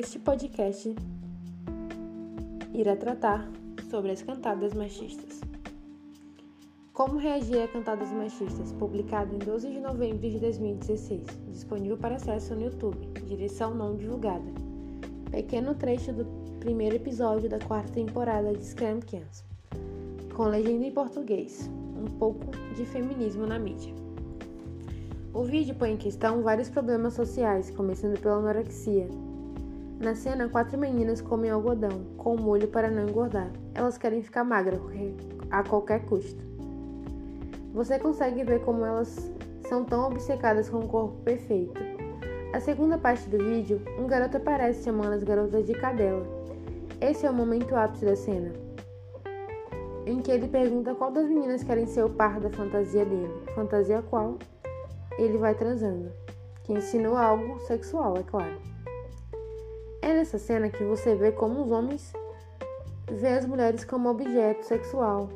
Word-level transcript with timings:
Este 0.00 0.16
podcast 0.20 0.94
irá 2.72 2.94
tratar 2.94 3.50
sobre 3.90 4.12
as 4.12 4.22
cantadas 4.22 4.72
machistas. 4.72 5.40
Como 6.92 7.18
reagir 7.18 7.60
a 7.64 7.66
cantadas 7.66 8.12
machistas, 8.12 8.70
publicado 8.74 9.34
em 9.34 9.38
12 9.38 9.68
de 9.68 9.80
novembro 9.80 10.30
de 10.30 10.38
2016, 10.38 11.26
disponível 11.50 11.96
para 11.96 12.14
acesso 12.14 12.54
no 12.54 12.62
YouTube, 12.62 13.08
direção 13.26 13.74
não 13.74 13.96
divulgada. 13.96 14.46
Pequeno 15.32 15.74
trecho 15.74 16.12
do 16.12 16.24
primeiro 16.60 16.94
episódio 16.94 17.48
da 17.48 17.58
quarta 17.58 17.94
temporada 17.94 18.52
de 18.52 18.64
Scrum 18.64 19.00
Camps, 19.00 19.42
com 20.32 20.44
legenda 20.44 20.86
em 20.86 20.92
português, 20.92 21.68
um 22.00 22.06
pouco 22.20 22.46
de 22.76 22.84
feminismo 22.84 23.48
na 23.48 23.58
mídia. 23.58 23.92
O 25.34 25.42
vídeo 25.42 25.74
põe 25.74 25.94
em 25.94 25.96
questão 25.96 26.40
vários 26.40 26.70
problemas 26.70 27.14
sociais, 27.14 27.68
começando 27.72 28.16
pela 28.20 28.36
anorexia. 28.36 29.08
Na 29.98 30.14
cena, 30.14 30.48
quatro 30.48 30.78
meninas 30.78 31.20
comem 31.20 31.50
algodão 31.50 32.04
com 32.16 32.36
molho 32.36 32.68
para 32.68 32.90
não 32.90 33.08
engordar. 33.08 33.50
Elas 33.74 33.98
querem 33.98 34.22
ficar 34.22 34.44
magras 34.44 34.80
a 35.50 35.62
qualquer 35.62 36.04
custo. 36.06 36.42
Você 37.72 37.98
consegue 37.98 38.44
ver 38.44 38.60
como 38.60 38.84
elas 38.84 39.30
são 39.68 39.84
tão 39.84 40.06
obcecadas 40.06 40.68
com 40.68 40.78
o 40.78 40.88
corpo 40.88 41.16
perfeito. 41.22 41.80
A 42.52 42.60
segunda 42.60 42.96
parte 42.96 43.28
do 43.28 43.38
vídeo, 43.38 43.80
um 43.98 44.06
garoto 44.06 44.36
aparece 44.36 44.84
chamando 44.84 45.12
as 45.12 45.24
garotas 45.24 45.66
de 45.66 45.74
cadela. 45.74 46.26
Esse 47.00 47.26
é 47.26 47.30
o 47.30 47.34
momento 47.34 47.76
ápice 47.76 48.04
da 48.04 48.16
cena, 48.16 48.52
em 50.06 50.20
que 50.20 50.30
ele 50.30 50.48
pergunta 50.48 50.94
qual 50.94 51.10
das 51.10 51.28
meninas 51.28 51.62
querem 51.62 51.86
ser 51.86 52.04
o 52.04 52.10
par 52.10 52.40
da 52.40 52.50
fantasia 52.50 53.04
dele. 53.04 53.32
Fantasia 53.54 54.02
qual? 54.02 54.38
ele 55.18 55.36
vai 55.36 55.54
transando, 55.54 56.12
que 56.62 56.72
ensinou 56.72 57.16
algo 57.16 57.58
sexual, 57.60 58.16
é 58.16 58.22
claro. 58.22 58.56
É 60.00 60.14
nessa 60.14 60.38
cena 60.38 60.68
que 60.68 60.84
você 60.84 61.14
vê 61.14 61.32
como 61.32 61.62
os 61.62 61.70
homens 61.70 62.12
vê 63.10 63.28
as 63.28 63.46
mulheres 63.46 63.84
como 63.84 64.08
objeto 64.08 64.64
sexual. 64.64 65.28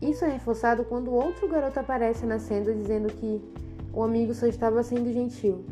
Isso 0.00 0.24
é 0.24 0.28
reforçado 0.28 0.84
quando 0.84 1.12
outro 1.12 1.48
garoto 1.48 1.80
aparece 1.80 2.26
na 2.26 2.38
cena 2.38 2.72
dizendo 2.72 3.08
que 3.08 3.42
o 3.92 4.02
amigo 4.02 4.34
só 4.34 4.46
estava 4.46 4.82
sendo 4.82 5.12
gentil. 5.12 5.64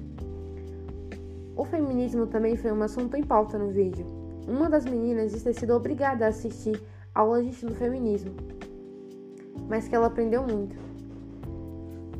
O 1.56 1.64
feminismo 1.64 2.26
também 2.26 2.56
foi 2.56 2.72
um 2.72 2.82
assunto 2.82 3.16
em 3.16 3.22
pauta 3.22 3.58
no 3.58 3.70
vídeo. 3.70 4.04
Uma 4.48 4.68
das 4.68 4.84
meninas 4.84 5.32
diz 5.32 5.42
ter 5.42 5.54
sido 5.54 5.74
obrigada 5.74 6.24
a 6.24 6.28
assistir 6.28 6.80
aulas 7.14 7.44
de 7.44 7.50
estilo 7.50 7.74
feminismo, 7.74 8.34
mas 9.68 9.86
que 9.86 9.94
ela 9.94 10.08
aprendeu 10.08 10.42
muito. 10.42 10.76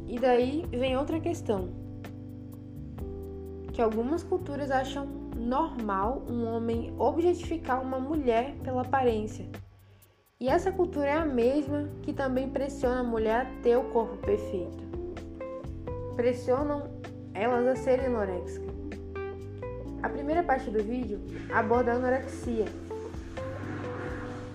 E 0.07 0.19
daí 0.19 0.65
vem 0.71 0.97
outra 0.97 1.19
questão. 1.19 1.84
Que 3.75 3.83
algumas 3.83 4.23
culturas 4.23 4.71
acham 4.71 5.05
normal 5.37 6.23
um 6.31 6.47
homem 6.47 6.95
objetificar 6.97 7.83
uma 7.83 7.99
mulher 7.99 8.55
pela 8.63 8.83
aparência. 8.83 9.47
E 10.39 10.49
essa 10.49 10.71
cultura 10.71 11.09
é 11.09 11.19
a 11.19 11.25
mesma 11.25 11.91
que 12.01 12.13
também 12.13 12.49
pressiona 12.49 13.01
a 13.01 13.03
mulher 13.03 13.41
a 13.41 13.63
ter 13.63 13.77
o 13.77 13.83
corpo 13.91 14.17
perfeito. 14.19 14.79
Pressionam 16.15 16.89
elas 17.35 17.67
a 17.67 17.75
serem 17.75 18.07
anorexicas. 18.07 18.73
A 20.05 20.09
primeira 20.09 20.45
parte 20.45 20.71
do 20.71 20.81
vídeo 20.81 21.21
aborda 21.53 21.95
a 21.95 21.97
anorexia. 21.97 22.67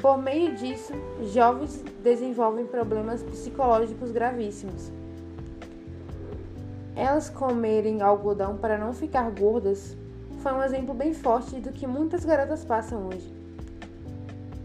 Por 0.02 0.18
meio 0.18 0.56
disso, 0.56 0.94
jovens 1.24 1.84
desenvolvem 2.02 2.66
problemas 2.66 3.22
psicológicos 3.22 4.14
gravíssimos 4.14 4.98
elas 7.00 7.30
comerem 7.30 8.02
algodão 8.02 8.58
para 8.58 8.78
não 8.78 8.94
ficar 8.94 9.32
gordas 9.32 9.96
foi 10.42 10.52
um 10.52 10.62
exemplo 10.62 10.94
bem 10.94 11.14
forte 11.14 11.58
do 11.60 11.72
que 11.72 11.88
muitas 11.88 12.26
garotas 12.26 12.66
passam 12.66 13.08
hoje, 13.08 13.34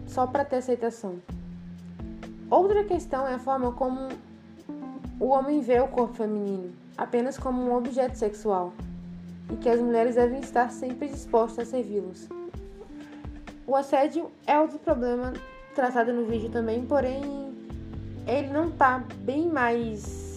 só 0.05 0.27
para 0.27 0.43
ter 0.43 0.57
aceitação. 0.57 1.15
Outra 2.49 2.83
questão 2.83 3.25
é 3.25 3.35
a 3.35 3.39
forma 3.39 3.71
como 3.71 4.09
o 5.17 5.27
homem 5.27 5.61
vê 5.61 5.79
o 5.79 5.87
corpo 5.87 6.13
feminino, 6.13 6.73
apenas 6.97 7.37
como 7.37 7.61
um 7.61 7.73
objeto 7.73 8.17
sexual, 8.17 8.73
e 9.49 9.55
que 9.55 9.69
as 9.69 9.79
mulheres 9.79 10.15
devem 10.15 10.41
estar 10.41 10.69
sempre 10.71 11.07
dispostas 11.07 11.69
a 11.69 11.71
servi-los. 11.71 12.27
O 13.65 13.75
assédio 13.75 14.29
é 14.45 14.59
outro 14.59 14.77
problema 14.77 15.31
tratado 15.73 16.11
no 16.11 16.25
vídeo 16.25 16.49
também, 16.49 16.85
porém 16.85 17.53
ele 18.27 18.49
não 18.49 18.67
está 18.67 19.03
bem 19.23 19.47
mais 19.47 20.34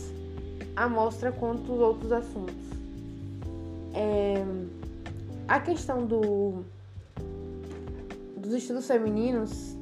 amostra 0.85 1.33
quanto 1.33 1.73
os 1.73 1.81
outros 1.81 2.13
assuntos. 2.13 2.55
É, 3.93 4.45
a 5.49 5.59
questão 5.59 6.07
do, 6.07 6.63
dos 8.37 8.55
estudos 8.55 8.87
femininos, 8.87 9.77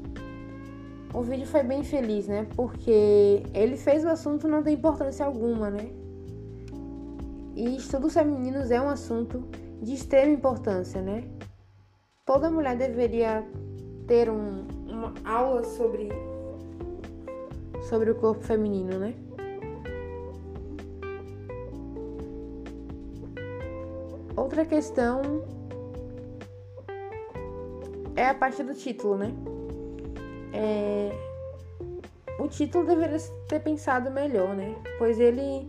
o 1.12 1.22
vídeo 1.22 1.46
foi 1.46 1.62
bem 1.62 1.84
feliz, 1.84 2.26
né? 2.26 2.46
Porque 2.56 3.42
ele 3.52 3.76
fez 3.76 4.04
o 4.04 4.08
assunto 4.08 4.48
não 4.48 4.62
ter 4.62 4.72
importância 4.72 5.26
alguma, 5.26 5.70
né? 5.70 5.90
E 7.54 7.76
estudos 7.76 8.14
femininos 8.14 8.70
é 8.70 8.80
um 8.80 8.88
assunto 8.88 9.44
de 9.82 9.92
extrema 9.92 10.32
importância, 10.32 11.02
né? 11.02 11.24
Toda 12.24 12.50
mulher 12.50 12.76
deveria 12.76 13.46
ter 14.06 14.30
um, 14.30 14.66
uma 14.88 15.12
aula 15.24 15.62
sobre, 15.62 16.08
sobre 17.88 18.10
o 18.10 18.14
corpo 18.14 18.42
feminino, 18.42 18.98
né? 18.98 19.14
Outra 24.36 24.66
questão 24.66 25.42
é 28.14 28.28
a 28.28 28.34
parte 28.34 28.62
do 28.62 28.74
título, 28.74 29.16
né? 29.16 29.32
É... 30.52 31.10
O 32.38 32.46
título 32.46 32.86
deveria 32.86 33.18
ter 33.48 33.60
pensado 33.60 34.10
melhor, 34.10 34.54
né? 34.54 34.76
Pois 34.98 35.18
ele 35.18 35.66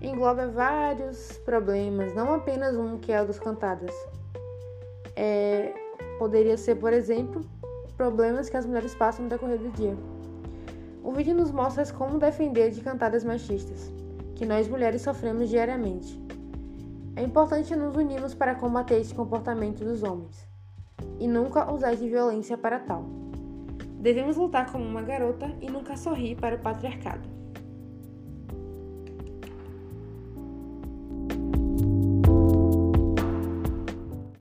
engloba 0.00 0.48
vários 0.48 1.32
problemas, 1.44 2.14
não 2.14 2.32
apenas 2.32 2.74
um 2.74 2.96
que 2.98 3.12
é 3.12 3.20
o 3.20 3.26
dos 3.26 3.38
cantadas. 3.38 3.94
É... 5.14 5.74
Poderia 6.18 6.56
ser, 6.56 6.76
por 6.76 6.92
exemplo, 6.92 7.42
problemas 7.96 8.48
que 8.48 8.56
as 8.56 8.64
mulheres 8.64 8.94
passam 8.94 9.24
no 9.24 9.30
decorrer 9.30 9.58
do 9.58 9.70
dia. 9.72 9.94
O 11.04 11.12
vídeo 11.12 11.34
nos 11.34 11.50
mostra 11.50 11.84
como 11.92 12.18
defender 12.18 12.70
de 12.70 12.80
cantadas 12.80 13.24
machistas, 13.24 13.90
que 14.34 14.46
nós 14.46 14.68
mulheres 14.68 15.02
sofremos 15.02 15.48
diariamente. 15.48 16.18
É 17.16 17.22
importante 17.22 17.74
nos 17.74 17.96
unirmos 17.96 18.34
para 18.34 18.54
combater 18.54 19.00
esse 19.00 19.14
comportamento 19.14 19.84
dos 19.84 20.02
homens 20.02 20.48
e 21.18 21.26
nunca 21.26 21.72
usar 21.72 21.94
de 21.94 22.08
violência 22.08 22.56
para 22.56 22.78
tal. 22.78 23.04
Devemos 23.98 24.36
lutar 24.36 24.70
como 24.70 24.84
uma 24.84 25.02
garota 25.02 25.50
e 25.60 25.68
nunca 25.68 25.96
sorrir 25.96 26.36
para 26.36 26.56
o 26.56 26.58
patriarcado. 26.60 27.39